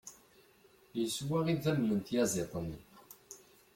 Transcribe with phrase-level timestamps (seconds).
[0.99, 2.77] Yeswa idammen n tyaẓiḍt-nni.